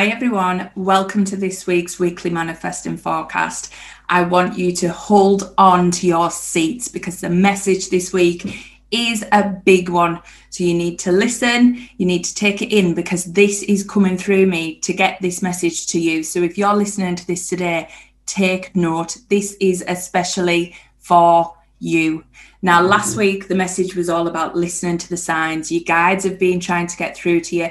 Hi, 0.00 0.06
everyone. 0.06 0.70
Welcome 0.76 1.26
to 1.26 1.36
this 1.36 1.66
week's 1.66 1.98
weekly 1.98 2.30
manifesting 2.30 2.96
forecast. 2.96 3.70
I 4.08 4.22
want 4.22 4.56
you 4.56 4.72
to 4.76 4.88
hold 4.88 5.52
on 5.58 5.90
to 5.90 6.06
your 6.06 6.30
seats 6.30 6.88
because 6.88 7.20
the 7.20 7.28
message 7.28 7.90
this 7.90 8.10
week 8.10 8.64
is 8.90 9.26
a 9.30 9.60
big 9.66 9.90
one. 9.90 10.22
So 10.48 10.64
you 10.64 10.72
need 10.72 10.98
to 11.00 11.12
listen, 11.12 11.86
you 11.98 12.06
need 12.06 12.24
to 12.24 12.34
take 12.34 12.62
it 12.62 12.74
in 12.74 12.94
because 12.94 13.26
this 13.26 13.62
is 13.62 13.84
coming 13.84 14.16
through 14.16 14.46
me 14.46 14.76
to 14.76 14.94
get 14.94 15.20
this 15.20 15.42
message 15.42 15.86
to 15.88 16.00
you. 16.00 16.22
So 16.22 16.38
if 16.40 16.56
you're 16.56 16.72
listening 16.72 17.16
to 17.16 17.26
this 17.26 17.46
today, 17.46 17.90
take 18.24 18.74
note. 18.74 19.18
This 19.28 19.54
is 19.60 19.84
especially 19.86 20.76
for 20.96 21.54
you. 21.78 22.24
Now, 22.62 22.80
last 22.80 23.18
week, 23.18 23.48
the 23.48 23.54
message 23.54 23.94
was 23.94 24.08
all 24.08 24.28
about 24.28 24.56
listening 24.56 24.96
to 24.96 25.10
the 25.10 25.18
signs. 25.18 25.70
Your 25.70 25.84
guides 25.84 26.24
have 26.24 26.38
been 26.38 26.58
trying 26.58 26.86
to 26.86 26.96
get 26.96 27.14
through 27.14 27.40
to 27.42 27.56
you. 27.56 27.70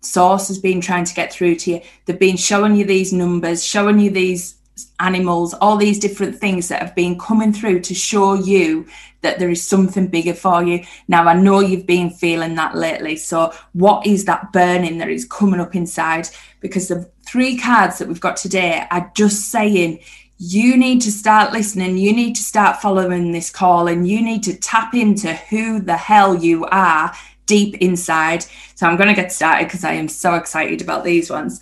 Source 0.00 0.48
has 0.48 0.58
been 0.58 0.80
trying 0.80 1.04
to 1.04 1.14
get 1.14 1.32
through 1.32 1.56
to 1.56 1.72
you. 1.72 1.80
They've 2.04 2.18
been 2.18 2.36
showing 2.36 2.76
you 2.76 2.84
these 2.84 3.12
numbers, 3.12 3.64
showing 3.64 3.98
you 3.98 4.10
these 4.10 4.54
animals, 5.00 5.54
all 5.54 5.76
these 5.76 5.98
different 5.98 6.38
things 6.38 6.68
that 6.68 6.80
have 6.80 6.94
been 6.94 7.18
coming 7.18 7.52
through 7.52 7.80
to 7.80 7.94
show 7.94 8.34
you 8.34 8.86
that 9.22 9.38
there 9.38 9.50
is 9.50 9.62
something 9.62 10.06
bigger 10.06 10.34
for 10.34 10.62
you. 10.62 10.84
Now, 11.08 11.26
I 11.26 11.34
know 11.34 11.60
you've 11.60 11.86
been 11.86 12.10
feeling 12.10 12.54
that 12.54 12.76
lately. 12.76 13.16
So, 13.16 13.52
what 13.72 14.06
is 14.06 14.24
that 14.26 14.52
burning 14.52 14.98
that 14.98 15.08
is 15.08 15.24
coming 15.24 15.60
up 15.60 15.74
inside? 15.74 16.28
Because 16.60 16.88
the 16.88 17.10
three 17.26 17.58
cards 17.58 17.98
that 17.98 18.08
we've 18.08 18.20
got 18.20 18.36
today 18.36 18.86
are 18.90 19.10
just 19.14 19.50
saying, 19.50 20.00
you 20.38 20.76
need 20.76 21.00
to 21.02 21.10
start 21.10 21.52
listening. 21.52 21.98
You 21.98 22.12
need 22.12 22.36
to 22.36 22.42
start 22.42 22.80
following 22.80 23.32
this 23.32 23.50
call 23.50 23.88
and 23.88 24.06
you 24.06 24.22
need 24.22 24.44
to 24.44 24.56
tap 24.56 24.94
into 24.94 25.34
who 25.34 25.80
the 25.80 25.96
hell 25.96 26.36
you 26.36 26.64
are 26.66 27.12
deep 27.48 27.76
inside. 27.78 28.44
So, 28.76 28.86
I'm 28.86 28.96
going 28.96 29.08
to 29.08 29.20
get 29.20 29.32
started 29.32 29.66
because 29.66 29.82
I 29.82 29.94
am 29.94 30.06
so 30.06 30.34
excited 30.34 30.80
about 30.80 31.02
these 31.02 31.30
ones. 31.30 31.60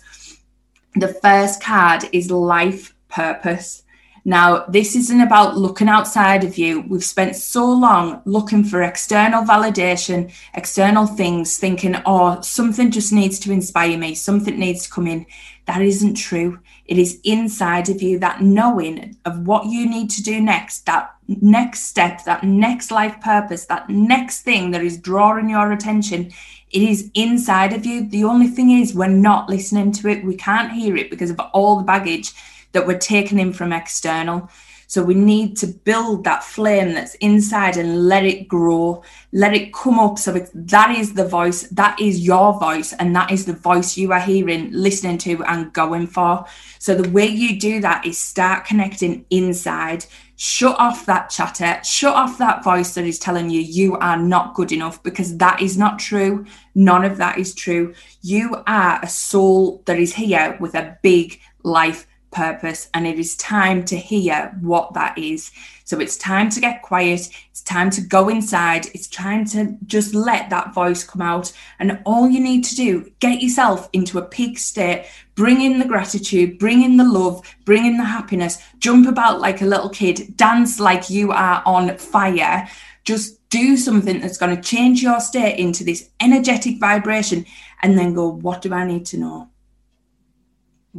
The 0.95 1.07
first 1.07 1.63
card 1.63 2.03
is 2.11 2.29
life 2.29 2.93
purpose. 3.09 3.83
Now, 4.27 4.65
this 4.65 4.93
isn't 4.93 5.21
about 5.21 5.55
looking 5.55 5.87
outside 5.87 6.43
of 6.43 6.57
you. 6.57 6.81
We've 6.81 7.01
spent 7.01 7.37
so 7.37 7.65
long 7.65 8.21
looking 8.25 8.65
for 8.65 8.83
external 8.83 9.43
validation, 9.43 10.33
external 10.53 11.05
things, 11.05 11.57
thinking, 11.57 11.95
oh, 12.05 12.41
something 12.41 12.91
just 12.91 13.13
needs 13.13 13.39
to 13.39 13.53
inspire 13.53 13.97
me, 13.97 14.15
something 14.15 14.59
needs 14.59 14.83
to 14.83 14.91
come 14.91 15.07
in. 15.07 15.25
That 15.65 15.81
isn't 15.81 16.15
true. 16.15 16.59
It 16.85 16.97
is 16.97 17.21
inside 17.23 17.87
of 17.87 18.01
you, 18.01 18.19
that 18.19 18.41
knowing 18.41 19.15
of 19.23 19.47
what 19.47 19.67
you 19.67 19.89
need 19.89 20.09
to 20.09 20.23
do 20.23 20.41
next, 20.41 20.85
that 20.87 21.15
next 21.27 21.83
step, 21.83 22.23
that 22.25 22.43
next 22.43 22.91
life 22.91 23.19
purpose, 23.21 23.65
that 23.65 23.89
next 23.89 24.41
thing 24.41 24.71
that 24.71 24.81
is 24.81 24.97
drawing 24.97 25.49
your 25.49 25.71
attention. 25.71 26.31
It 26.71 26.81
is 26.81 27.09
inside 27.13 27.73
of 27.73 27.85
you. 27.85 28.07
The 28.07 28.23
only 28.23 28.47
thing 28.47 28.71
is, 28.71 28.93
we're 28.93 29.07
not 29.07 29.49
listening 29.49 29.91
to 29.93 30.09
it. 30.09 30.23
We 30.25 30.35
can't 30.35 30.71
hear 30.71 30.95
it 30.95 31.09
because 31.09 31.29
of 31.29 31.39
all 31.53 31.77
the 31.77 31.83
baggage 31.83 32.33
that 32.71 32.85
we're 32.85 32.97
taking 32.97 33.39
in 33.39 33.53
from 33.53 33.73
external. 33.73 34.49
So 34.89 35.03
we 35.03 35.15
need 35.15 35.57
to 35.57 35.67
build 35.67 36.23
that 36.23 36.45
flame 36.45 36.93
that's 36.93 37.15
inside 37.15 37.75
and 37.75 38.07
let 38.07 38.23
it 38.23 38.47
grow, 38.47 39.03
let 39.33 39.53
it 39.53 39.73
come 39.73 39.99
up. 39.99 40.17
So 40.17 40.31
that 40.31 40.95
is 40.97 41.13
the 41.13 41.27
voice, 41.27 41.63
that 41.63 41.99
is 41.99 42.25
your 42.25 42.57
voice, 42.57 42.93
and 42.93 43.13
that 43.13 43.29
is 43.29 43.45
the 43.45 43.53
voice 43.53 43.97
you 43.97 44.13
are 44.13 44.19
hearing, 44.19 44.71
listening 44.71 45.17
to, 45.19 45.43
and 45.43 45.73
going 45.73 46.07
for. 46.07 46.45
So 46.79 46.95
the 46.95 47.09
way 47.09 47.25
you 47.25 47.59
do 47.59 47.81
that 47.81 48.05
is 48.05 48.17
start 48.17 48.63
connecting 48.63 49.25
inside. 49.29 50.05
Shut 50.37 50.79
off 50.79 51.05
that 51.07 51.31
chatter, 51.31 51.81
shut 51.83 52.15
off 52.15 52.37
that 52.37 52.63
voice 52.63 52.93
that 52.93 53.05
is 53.05 53.19
telling 53.19 53.49
you 53.49 53.59
you 53.59 53.97
are 53.97 54.17
not 54.17 54.53
good 54.53 54.71
enough 54.71 55.03
because 55.03 55.35
that 55.37 55.61
is 55.61 55.77
not 55.77 55.99
true. 55.99 56.45
None 56.75 57.03
of 57.03 57.17
that 57.17 57.39
is 57.39 57.53
true. 57.53 57.93
You 58.21 58.63
are 58.67 58.99
a 59.03 59.09
soul 59.09 59.81
that 59.85 59.99
is 59.99 60.13
here 60.13 60.55
with 60.61 60.75
a 60.75 60.97
big 61.01 61.41
life 61.63 62.07
purpose 62.37 62.87
and 62.93 63.07
it 63.07 63.17
is 63.17 63.35
time 63.35 63.83
to 63.85 63.97
hear 63.97 64.55
what 64.61 64.93
that 64.93 65.17
is. 65.17 65.51
So 65.85 65.99
it's 65.99 66.17
time 66.17 66.49
to 66.51 66.59
get 66.59 66.83
quiet, 66.83 67.29
it's 67.49 67.61
time 67.63 67.89
to 67.91 68.01
go 68.01 68.29
inside, 68.29 68.87
it's 68.93 69.07
time 69.07 69.45
to 69.45 69.77
just 69.85 70.13
let 70.13 70.49
that 70.49 70.73
voice 70.73 71.03
come 71.03 71.21
out. 71.21 71.51
And 71.79 71.99
all 72.05 72.29
you 72.29 72.39
need 72.39 72.63
to 72.65 72.75
do, 72.75 73.11
get 73.19 73.41
yourself 73.41 73.89
into 73.93 74.19
a 74.19 74.25
peak 74.25 74.59
state, 74.59 75.07
bring 75.35 75.61
in 75.61 75.79
the 75.79 75.85
gratitude, 75.85 76.59
bring 76.59 76.83
in 76.83 76.97
the 76.97 77.03
love, 77.05 77.41
bring 77.65 77.85
in 77.85 77.97
the 77.97 78.03
happiness, 78.03 78.61
jump 78.77 79.07
about 79.07 79.39
like 79.39 79.61
a 79.61 79.65
little 79.73 79.89
kid, 79.89 80.37
dance 80.37 80.79
like 80.79 81.09
you 81.09 81.31
are 81.31 81.63
on 81.65 81.97
fire. 81.97 82.67
Just 83.03 83.49
do 83.49 83.77
something 83.77 84.19
that's 84.19 84.37
going 84.37 84.55
to 84.55 84.61
change 84.61 85.01
your 85.01 85.21
state 85.21 85.57
into 85.57 85.83
this 85.83 86.09
energetic 86.19 86.79
vibration 86.79 87.45
and 87.81 87.97
then 87.97 88.13
go, 88.13 88.27
what 88.27 88.61
do 88.61 88.73
I 88.73 88.85
need 88.85 89.05
to 89.07 89.17
know? 89.17 89.49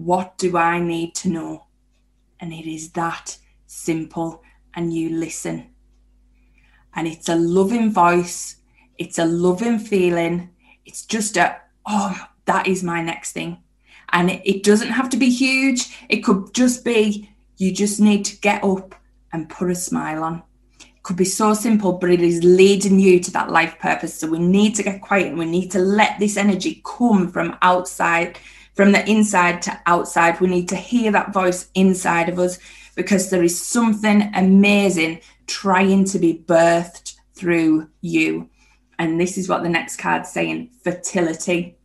What 0.04 0.38
do 0.38 0.56
I 0.56 0.78
need 0.78 1.14
to 1.16 1.28
know? 1.28 1.66
And 2.38 2.52
it 2.52 2.66
is 2.66 2.92
that 2.92 3.36
simple. 3.66 4.42
And 4.74 4.94
you 4.94 5.10
listen. 5.10 5.70
And 6.94 7.08
it's 7.08 7.28
a 7.28 7.34
loving 7.34 7.92
voice, 7.92 8.56
it's 8.96 9.18
a 9.18 9.24
loving 9.24 9.78
feeling. 9.78 10.50
It's 10.86 11.04
just 11.04 11.36
a, 11.36 11.60
oh, 11.84 12.28
that 12.46 12.66
is 12.66 12.82
my 12.82 13.02
next 13.02 13.32
thing. 13.32 13.58
And 14.10 14.30
it, 14.30 14.42
it 14.44 14.62
doesn't 14.62 14.88
have 14.88 15.10
to 15.10 15.16
be 15.16 15.30
huge, 15.30 15.96
it 16.08 16.20
could 16.20 16.54
just 16.54 16.84
be 16.84 17.30
you 17.56 17.72
just 17.72 18.00
need 18.00 18.24
to 18.26 18.40
get 18.40 18.62
up 18.62 18.94
and 19.32 19.50
put 19.50 19.70
a 19.70 19.74
smile 19.74 20.22
on 20.22 20.42
could 21.08 21.16
be 21.16 21.24
so 21.24 21.54
simple, 21.54 21.92
but 21.94 22.10
it 22.10 22.20
is 22.20 22.44
leading 22.44 23.00
you 23.00 23.18
to 23.18 23.30
that 23.30 23.50
life 23.50 23.78
purpose. 23.78 24.14
So 24.14 24.26
we 24.26 24.38
need 24.38 24.74
to 24.74 24.82
get 24.82 25.00
quiet 25.00 25.28
and 25.28 25.38
we 25.38 25.46
need 25.46 25.70
to 25.70 25.78
let 25.78 26.18
this 26.18 26.36
energy 26.36 26.82
come 26.84 27.32
from 27.32 27.56
outside 27.62 28.38
from 28.78 28.92
the 28.92 29.10
inside 29.10 29.60
to 29.60 29.76
outside. 29.86 30.38
We 30.38 30.46
need 30.46 30.68
to 30.68 30.76
hear 30.76 31.10
that 31.10 31.32
voice 31.32 31.68
inside 31.74 32.28
of 32.28 32.38
us 32.38 32.60
because 32.94 33.28
there 33.28 33.42
is 33.42 33.60
something 33.60 34.30
amazing 34.36 35.20
trying 35.48 36.04
to 36.04 36.18
be 36.20 36.44
birthed 36.46 37.16
through 37.34 37.88
you. 38.02 38.48
And 39.00 39.20
this 39.20 39.36
is 39.36 39.48
what 39.48 39.64
the 39.64 39.68
next 39.68 39.96
card's 39.96 40.30
saying 40.30 40.70
fertility. 40.84 41.76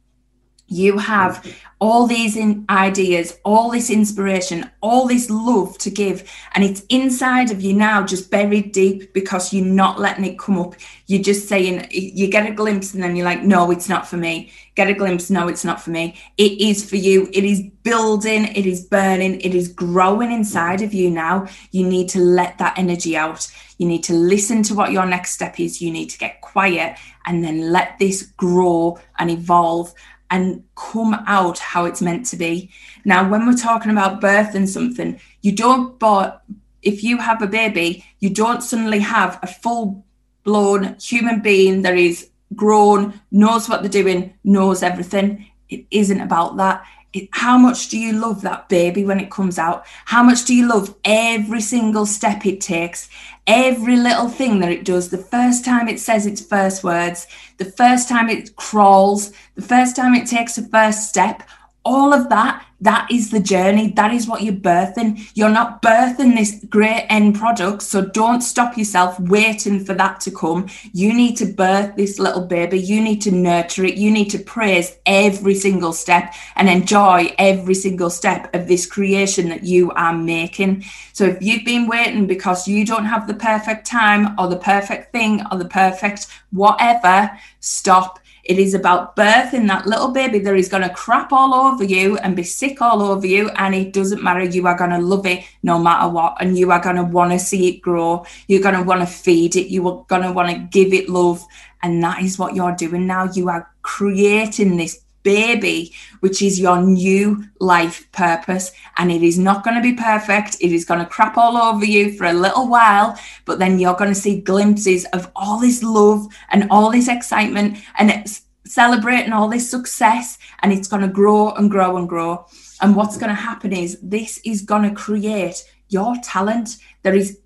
You 0.74 0.98
have 0.98 1.46
all 1.80 2.08
these 2.08 2.36
in 2.36 2.66
ideas, 2.70 3.38
all 3.44 3.70
this 3.70 3.92
inspiration, 3.92 4.72
all 4.82 5.06
this 5.06 5.30
love 5.30 5.78
to 5.78 5.92
give, 5.92 6.28
and 6.56 6.64
it's 6.64 6.82
inside 6.90 7.52
of 7.52 7.62
you 7.62 7.74
now, 7.74 8.04
just 8.04 8.32
buried 8.32 8.72
deep 8.72 9.14
because 9.14 9.54
you're 9.54 9.66
not 9.66 10.00
letting 10.00 10.26
it 10.26 10.40
come 10.40 10.58
up. 10.58 10.74
You're 11.06 11.22
just 11.22 11.48
saying, 11.48 11.88
you 11.92 12.28
get 12.28 12.50
a 12.50 12.54
glimpse, 12.54 12.96
and 12.96 13.04
then 13.04 13.16
you're 13.16 13.26
like, 13.26 13.44
no, 13.44 13.70
it's 13.70 13.88
not 13.88 14.08
for 14.08 14.18
me. 14.18 14.52
Get 14.74 14.90
a 14.90 14.94
glimpse, 14.94 15.30
no, 15.30 15.48
it's 15.48 15.64
not 15.64 15.80
for 15.80 15.92
me. 15.92 16.16
It 16.38 16.60
is 16.60 16.90
for 16.90 16.96
you. 16.96 17.30
It 17.32 17.44
is 17.44 17.62
building, 17.84 18.46
it 18.46 18.66
is 18.66 18.86
burning, 18.86 19.40
it 19.42 19.54
is 19.54 19.68
growing 19.68 20.32
inside 20.32 20.82
of 20.82 20.94
you 20.94 21.12
now. 21.12 21.48
You 21.70 21.86
need 21.86 22.10
to 22.10 22.20
let 22.20 22.58
that 22.58 22.80
energy 22.80 23.16
out. 23.16 23.48
You 23.78 23.88
need 23.88 24.04
to 24.06 24.14
listen 24.14 24.64
to 24.64 24.74
what 24.74 24.92
your 24.92 25.06
next 25.06 25.34
step 25.34 25.60
is. 25.60 25.82
You 25.82 25.92
need 25.92 26.10
to 26.10 26.18
get 26.18 26.42
quiet 26.42 26.98
and 27.26 27.44
then 27.44 27.72
let 27.72 28.00
this 28.00 28.24
grow 28.38 29.00
and 29.20 29.30
evolve 29.30 29.94
and 30.34 30.64
come 30.76 31.14
out 31.28 31.60
how 31.60 31.86
it's 31.86 32.02
meant 32.02 32.26
to 32.26 32.36
be. 32.36 32.72
Now, 33.06 33.30
when 33.30 33.46
we're 33.46 33.56
talking 33.56 33.92
about 33.92 34.20
birth 34.20 34.56
and 34.56 34.68
something, 34.68 35.20
you 35.44 35.52
don't, 35.56 36.00
but 36.00 36.42
if 36.82 37.04
you 37.04 37.20
have 37.20 37.44
a 37.44 37.48
baby, 37.48 38.04
you 38.20 38.32
don't 38.32 38.64
suddenly 38.64 38.98
have 38.98 39.38
a 39.44 39.48
full 39.48 40.04
blown 40.44 40.96
human 41.00 41.40
being 41.42 41.84
that 41.84 41.96
is 41.96 42.32
grown, 42.56 43.22
knows 43.30 43.70
what 43.70 43.84
they're 43.84 44.04
doing, 44.04 44.34
knows 44.44 44.82
everything. 44.82 45.46
It 45.70 45.86
isn't 45.92 46.20
about 46.20 46.58
that. 46.58 46.84
It, 47.14 47.30
how 47.32 47.60
much 47.60 47.90
do 47.90 48.00
you 48.00 48.14
love 48.14 48.42
that 48.42 48.70
baby 48.70 49.06
when 49.06 49.20
it 49.20 49.30
comes 49.30 49.60
out? 49.60 49.86
How 50.06 50.24
much 50.24 50.46
do 50.46 50.56
you 50.56 50.68
love 50.68 50.96
every 51.06 51.62
single 51.62 52.08
step 52.08 52.44
it 52.48 52.60
takes? 52.60 53.08
Every 53.48 53.98
little 53.98 54.30
thing 54.30 54.60
that 54.60 54.72
it 54.72 54.86
does. 54.86 55.10
The 55.10 55.18
first 55.18 55.66
time 55.66 55.88
it 55.88 56.00
says 56.00 56.26
its 56.26 56.42
first 56.42 56.84
words, 56.84 57.28
the 57.58 57.66
first 57.66 58.08
time 58.08 58.30
it 58.30 58.56
crawls, 58.56 59.32
the 59.56 59.62
first 59.62 59.96
time 59.96 60.16
it 60.16 60.28
takes 60.28 60.58
a 60.58 60.68
first 60.68 61.10
step, 61.10 61.44
all 61.86 62.14
of 62.14 62.30
that 62.30 62.66
that 62.84 63.10
is 63.10 63.32
the 63.32 63.40
journey. 63.40 63.92
That 63.92 64.14
is 64.14 64.28
what 64.28 64.42
you're 64.42 64.54
birthing. 64.54 65.32
You're 65.36 65.50
not 65.50 65.82
birthing 65.82 66.36
this 66.36 66.66
great 66.70 67.06
end 67.10 67.36
product 67.36 67.82
so 67.82 68.06
don't 68.06 68.42
stop 68.42 68.78
yourself 68.78 69.18
waiting 69.22 69.86
for 69.86 69.94
that 69.94 70.20
to 70.22 70.32
come. 70.32 70.68
You 70.92 71.14
need 71.14 71.38
to 71.38 71.46
birth 71.46 71.96
this 71.96 72.20
little 72.20 72.46
baby. 72.46 72.78
You 72.78 73.02
need 73.02 73.22
to 73.22 73.32
nurture 73.32 73.86
it. 73.86 73.96
You 73.96 74.12
need 74.12 74.30
to 74.32 74.40
praise 74.40 74.98
every 75.06 75.56
single 75.56 75.94
step 75.94 76.34
and 76.58 76.70
enjoy 76.70 77.34
every 77.38 77.74
single 77.74 78.10
step 78.10 78.54
of 78.54 78.68
this 78.68 78.86
creation 78.86 79.48
that 79.48 79.64
you 79.64 79.92
are 79.92 80.14
making. 80.14 80.84
So 81.14 81.24
if 81.24 81.42
you've 81.42 81.64
been 81.64 81.88
waiting 81.88 82.28
because 82.28 82.68
you 82.68 82.86
don't 82.86 83.06
have 83.06 83.28
the 83.28 83.34
perfect 83.34 83.88
time 83.88 84.38
or 84.38 84.50
the 84.50 84.58
perfect 84.58 85.14
thing 85.14 85.42
or 85.50 85.58
the 85.58 85.70
perfect 85.70 86.28
whatever 86.52 87.32
stop 87.62 88.20
it 88.44 88.60
is 88.60 88.74
about 88.74 89.16
birthing 89.16 89.68
that 89.68 89.88
little 89.88 90.10
baby 90.10 90.40
that 90.40 90.56
is 90.56 90.68
going 90.68 90.84
to 90.84 90.90
crap 90.90 91.32
all 91.32 91.54
over 91.54 91.84
you 91.84 92.18
and 92.18 92.36
be 92.36 92.44
sick 92.44 92.82
all 92.82 93.02
over 93.02 93.26
you. 93.26 93.50
And 93.52 93.74
it 93.74 93.94
doesn't 93.94 94.22
matter. 94.22 94.44
You 94.44 94.68
are 94.68 94.78
going 94.78 94.90
to 94.90 95.00
love 95.00 95.26
it 95.26 95.46
no 95.64 95.80
matter 95.80 96.10
what. 96.10 96.36
And 96.42 96.58
you 96.58 96.72
are 96.72 96.82
going 96.82 96.98
to 96.98 97.04
want 97.04 97.32
to 97.32 97.40
see 97.40 97.70
it 97.70 97.82
grow. 97.82 98.26
You're 98.48 98.62
going 98.62 98.76
to 98.76 98.84
want 98.84 99.00
to 99.00 99.08
feed 99.08 99.56
it. 99.56 99.68
You 99.68 99.88
are 99.88 100.06
going 100.10 100.24
to 100.24 100.34
want 100.34 100.50
to 100.50 100.60
give 100.78 100.94
it 100.94 101.08
love. 101.08 101.46
And 101.84 102.04
that 102.04 102.22
is 102.22 102.38
what 102.38 102.54
you're 102.54 102.76
doing 102.76 103.08
now. 103.08 103.32
You 103.32 103.48
are 103.48 103.70
creating 103.82 104.76
this 104.76 105.03
baby, 105.24 105.94
which 106.20 106.42
is 106.42 106.60
your 106.60 106.82
new 106.82 107.44
life 107.60 108.10
purpose. 108.12 108.72
And 108.98 109.12
it 109.12 109.24
is 109.24 109.40
not 109.40 109.64
going 109.64 109.76
to 109.76 109.82
be 109.82 109.94
perfect. 109.96 110.58
It 110.62 110.72
is 110.72 110.86
going 110.86 111.00
to 111.00 111.06
crap 111.06 111.38
all 111.38 111.58
over 111.58 111.86
you 111.86 112.14
for 112.18 112.26
a 112.26 112.34
little 112.34 112.68
while, 112.68 113.18
but 113.46 113.60
then 113.60 113.80
you're 113.80 113.96
going 113.96 114.14
to 114.14 114.20
see 114.20 114.42
glimpses 114.42 115.06
of 115.06 115.32
all 115.36 115.60
this 115.60 115.82
love 115.82 116.28
and 116.52 116.68
all 116.70 116.92
this 116.92 117.08
excitement 117.08 117.78
and 117.98 118.26
celebrating 118.66 119.34
all 119.34 119.50
this 119.50 119.70
success. 119.70 120.38
And 120.62 120.72
it's 120.72 120.88
going 120.88 121.02
to 121.02 121.08
grow 121.08 121.52
and 121.52 121.72
grow 121.72 121.98
and 121.98 122.08
grow. 122.08 122.46
And 122.82 122.96
what's 122.96 123.18
going 123.18 123.30
to 123.30 123.36
happen 123.36 123.74
is 123.74 124.00
this 124.02 124.40
is 124.44 124.62
going 124.62 124.84
to 124.84 124.96
create 124.96 125.64
your 125.90 126.16
talent. 126.22 126.78
There 127.04 127.16
is 127.16 127.40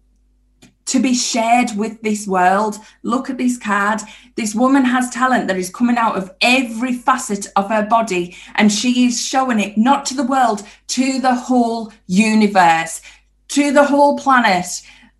to 0.88 1.00
be 1.00 1.13
shared 1.13 1.69
with 1.78 2.01
this 2.01 2.28
world. 2.28 2.78
Look 3.04 3.30
at 3.30 3.38
this 3.38 3.57
card. 3.57 4.01
This 4.36 4.56
woman 4.56 4.84
has 4.86 5.10
talent 5.10 5.48
that 5.48 5.57
is 5.57 5.69
coming 5.69 5.98
out 5.98 6.18
of 6.18 6.31
every 6.42 6.94
facet 6.94 7.48
of 7.56 7.69
her 7.69 7.86
body, 7.86 8.36
and 8.56 8.72
she 8.72 9.06
is 9.06 9.25
showing 9.25 9.60
it 9.60 9.78
not 9.78 10.06
to 10.07 10.16
the 10.16 10.24
world, 10.24 10.63
to 10.88 11.19
the 11.19 11.36
whole 11.36 11.94
universe, 12.07 13.01
to 13.50 13.72
the 13.72 13.84
whole 13.84 14.18
planet. 14.18 14.66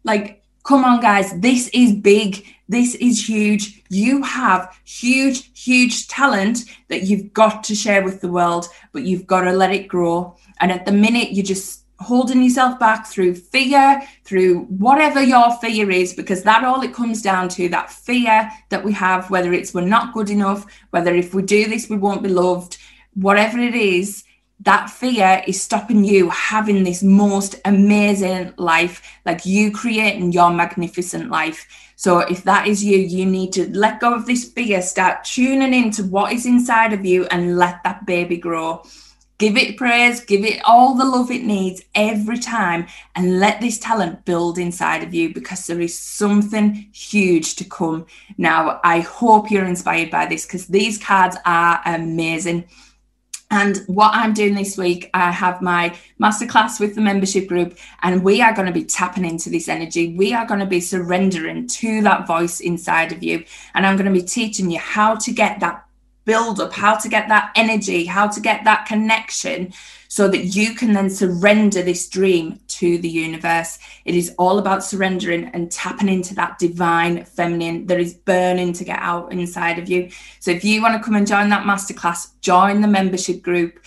Like, 0.03 0.43
come 0.63 0.83
on, 0.83 0.99
guys, 0.99 1.39
this 1.39 1.69
is 1.73 1.93
big. 1.93 2.45
This 2.69 2.95
is 2.95 3.27
huge. 3.27 3.83
You 3.89 4.21
have 4.23 4.77
huge, 4.83 5.51
huge 5.57 6.07
talent 6.07 6.59
that 6.89 7.03
you've 7.03 7.31
got 7.33 7.63
to 7.65 7.75
share 7.75 8.03
with 8.03 8.19
the 8.19 8.27
world, 8.27 8.67
but 8.91 9.03
you've 9.03 9.27
got 9.27 9.41
to 9.41 9.53
let 9.53 9.71
it 9.71 9.87
grow. 9.87 10.35
And 10.59 10.71
at 10.71 10.85
the 10.85 10.91
minute, 10.91 11.31
you 11.31 11.43
just 11.43 11.83
holding 11.99 12.44
yourself 12.44 12.79
back 12.79 13.07
through 13.07 13.35
fear, 13.35 14.01
through 14.23 14.61
whatever 14.65 15.21
your 15.21 15.51
fear 15.57 15.89
is, 15.89 16.13
because 16.13 16.44
that 16.44 16.63
all 16.63 16.81
it 16.81 16.94
comes 16.94 17.21
down 17.21 17.49
to 17.49 17.69
that 17.69 17.91
fear 17.91 18.49
that 18.69 18.83
we 18.83 18.94
have, 18.94 19.29
whether 19.29 19.53
it's 19.53 19.73
we're 19.73 19.81
not 19.81 20.13
good 20.13 20.29
enough, 20.29 20.65
whether 20.91 21.13
if 21.15 21.33
we 21.33 21.41
do 21.41 21.67
this, 21.67 21.89
we 21.89 21.97
won't 21.97 22.23
be 22.23 22.29
loved, 22.29 22.77
whatever 23.15 23.57
it 23.59 23.75
is, 23.75 24.23
that 24.61 24.89
fear 24.89 25.44
is 25.47 25.61
stopping 25.61 26.03
you 26.03 26.29
having 26.29 26.83
this 26.83 27.03
most 27.03 27.55
amazing 27.65 28.53
life, 28.57 29.01
like 29.25 29.45
you 29.45 29.71
creating 29.71 30.31
your 30.31 30.49
magnificent 30.49 31.29
life. 31.29 31.67
So, 31.95 32.19
if 32.19 32.44
that 32.44 32.67
is 32.67 32.83
you, 32.83 32.97
you 32.97 33.25
need 33.25 33.53
to 33.53 33.69
let 33.75 33.99
go 33.99 34.13
of 34.13 34.25
this 34.25 34.51
fear, 34.51 34.81
start 34.81 35.23
tuning 35.23 35.73
into 35.73 36.03
what 36.03 36.33
is 36.33 36.45
inside 36.45 36.94
of 36.94 37.05
you, 37.05 37.25
and 37.27 37.57
let 37.57 37.83
that 37.83 38.05
baby 38.05 38.38
grow. 38.38 38.83
Give 39.39 39.55
it 39.55 39.77
praise, 39.77 40.21
give 40.21 40.43
it 40.43 40.59
all 40.65 40.95
the 40.95 41.05
love 41.05 41.29
it 41.29 41.43
needs 41.43 41.83
every 41.93 42.39
time, 42.39 42.87
and 43.15 43.39
let 43.39 43.61
this 43.61 43.77
talent 43.77 44.25
build 44.25 44.57
inside 44.57 45.03
of 45.03 45.13
you 45.13 45.31
because 45.31 45.67
there 45.67 45.79
is 45.79 45.97
something 45.97 46.87
huge 46.91 47.55
to 47.57 47.63
come. 47.63 48.07
Now, 48.39 48.79
I 48.83 49.01
hope 49.01 49.51
you're 49.51 49.65
inspired 49.65 50.09
by 50.09 50.25
this 50.25 50.47
because 50.47 50.65
these 50.65 50.97
cards 50.97 51.37
are 51.45 51.81
amazing. 51.85 52.65
And 53.49 53.77
what 53.87 54.11
I'm 54.13 54.33
doing 54.33 54.55
this 54.55 54.75
week, 54.75 55.09
I 55.13 55.31
have 55.31 55.61
my 55.61 55.95
masterclass 56.19 56.79
with 56.79 56.95
the 56.95 57.01
membership 57.01 57.47
group, 57.47 57.77
and 58.01 58.23
we 58.23 58.41
are 58.41 58.53
going 58.53 58.67
to 58.67 58.73
be 58.73 58.83
tapping 58.83 59.23
into 59.23 59.49
this 59.49 59.69
energy. 59.69 60.15
We 60.15 60.33
are 60.33 60.45
going 60.45 60.59
to 60.59 60.65
be 60.65 60.81
surrendering 60.81 61.67
to 61.67 62.01
that 62.01 62.27
voice 62.27 62.59
inside 62.59 63.11
of 63.13 63.23
you. 63.23 63.45
And 63.73 63.85
I'm 63.85 63.95
going 63.95 64.11
to 64.11 64.19
be 64.19 64.25
teaching 64.25 64.69
you 64.69 64.79
how 64.79 65.15
to 65.15 65.31
get 65.31 65.61
that 65.61 65.86
build 66.27 66.59
up, 66.59 66.74
how 66.74 66.95
to 66.95 67.07
get 67.07 67.29
that 67.29 67.51
energy, 67.56 68.06
how 68.06 68.27
to 68.27 68.41
get 68.41 68.65
that 68.65 68.85
connection 68.85 69.74
so 70.09 70.27
that 70.27 70.45
you 70.45 70.75
can 70.75 70.91
then 70.91 71.09
surrender 71.09 71.81
this 71.81 72.07
dream 72.09 72.59
to 72.68 72.97
the 72.97 73.09
universe. 73.09 73.79
It 74.03 74.13
is 74.13 74.35
all 74.38 74.59
about 74.59 74.83
surrendering 74.83 75.45
and 75.53 75.71
tapping 75.71 76.09
into 76.09 76.35
that 76.35 76.59
divine 76.59 77.24
feminine 77.24 77.88
that 77.88 78.00
is 78.00 78.13
burning 78.13 78.74
to 78.74 78.83
get 78.83 79.00
out 79.00 79.31
inside 79.31 79.79
of 79.79 79.89
you. 79.89 80.09
So 80.41 80.51
if 80.51 80.63
you 80.65 80.81
want 80.81 80.95
to 80.95 81.03
come 81.03 81.15
and 81.15 81.25
join 81.25 81.50
that 81.50 81.65
masterclass, 81.65 82.31
join 82.41 82.81
the 82.81 82.88
membership 82.88 83.41
group 83.41 83.80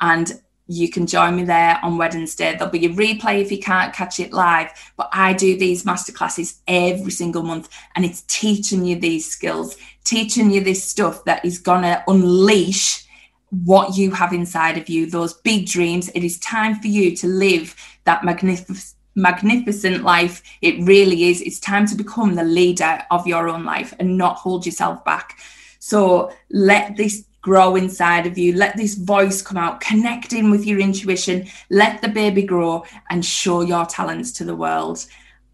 and 0.00 0.40
you 0.66 0.88
can 0.88 1.06
join 1.06 1.36
me 1.36 1.44
there 1.44 1.78
on 1.82 1.98
Wednesday. 1.98 2.52
There'll 2.52 2.72
be 2.72 2.86
a 2.86 2.90
replay 2.90 3.42
if 3.42 3.52
you 3.52 3.58
can't 3.58 3.94
catch 3.94 4.18
it 4.18 4.32
live. 4.32 4.70
But 4.96 5.10
I 5.12 5.34
do 5.34 5.58
these 5.58 5.84
masterclasses 5.84 6.60
every 6.66 7.10
single 7.10 7.42
month 7.42 7.68
and 7.94 8.04
it's 8.04 8.24
teaching 8.28 8.84
you 8.84 8.98
these 8.98 9.30
skills, 9.30 9.76
teaching 10.04 10.50
you 10.50 10.62
this 10.62 10.82
stuff 10.82 11.24
that 11.24 11.44
is 11.44 11.58
going 11.58 11.82
to 11.82 12.02
unleash 12.08 13.06
what 13.50 13.96
you 13.96 14.10
have 14.10 14.32
inside 14.32 14.78
of 14.78 14.88
you, 14.88 15.08
those 15.08 15.34
big 15.34 15.66
dreams. 15.66 16.08
It 16.14 16.24
is 16.24 16.38
time 16.40 16.76
for 16.76 16.88
you 16.88 17.14
to 17.16 17.26
live 17.26 17.76
that 18.04 18.24
magnificent 18.24 18.94
magnificent 19.16 20.02
life 20.02 20.42
it 20.60 20.76
really 20.84 21.30
is 21.30 21.40
it's 21.42 21.60
time 21.60 21.86
to 21.86 21.94
become 21.94 22.34
the 22.34 22.42
leader 22.42 23.00
of 23.12 23.24
your 23.28 23.48
own 23.48 23.64
life 23.64 23.94
and 24.00 24.18
not 24.18 24.34
hold 24.34 24.66
yourself 24.66 25.04
back 25.04 25.38
so 25.78 26.32
let 26.50 26.96
this 26.96 27.24
grow 27.44 27.76
inside 27.76 28.26
of 28.26 28.38
you. 28.38 28.54
Let 28.54 28.74
this 28.74 28.94
voice 28.94 29.42
come 29.42 29.58
out, 29.58 29.80
connect 29.80 30.32
in 30.32 30.50
with 30.50 30.64
your 30.64 30.80
intuition, 30.80 31.46
let 31.68 32.00
the 32.00 32.08
baby 32.08 32.42
grow 32.42 32.84
and 33.10 33.22
show 33.22 33.60
your 33.60 33.84
talents 33.84 34.32
to 34.32 34.44
the 34.44 34.56
world. 34.56 35.04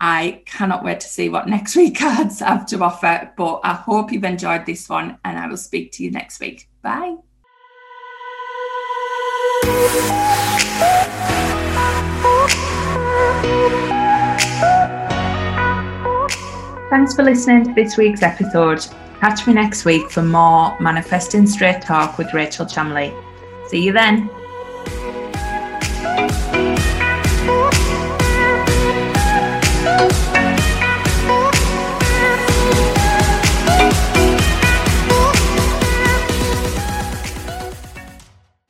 I 0.00 0.42
cannot 0.46 0.84
wait 0.84 1.00
to 1.00 1.08
see 1.08 1.28
what 1.28 1.48
next 1.48 1.74
week 1.80 1.98
cards 1.98 2.38
have 2.38 2.64
to 2.66 2.80
offer, 2.82 3.32
but 3.36 3.60
I 3.64 3.74
hope 3.74 4.12
you've 4.12 4.24
enjoyed 4.24 4.66
this 4.66 4.88
one 4.88 5.18
and 5.24 5.36
I 5.36 5.48
will 5.48 5.56
speak 5.56 5.90
to 5.92 6.04
you 6.04 6.12
next 6.12 6.38
week. 6.38 6.68
Bye. 6.80 7.16
Thanks 16.88 17.14
for 17.14 17.24
listening 17.24 17.64
to 17.64 17.74
this 17.74 17.96
week's 17.96 18.22
episode. 18.22 18.86
Catch 19.20 19.46
me 19.46 19.52
next 19.52 19.84
week 19.84 20.10
for 20.10 20.22
more 20.22 20.80
Manifesting 20.80 21.46
Straight 21.46 21.82
Talk 21.82 22.16
with 22.16 22.32
Rachel 22.32 22.64
Chamley. 22.64 23.14
See 23.68 23.82
you 23.82 23.92
then. 23.92 24.30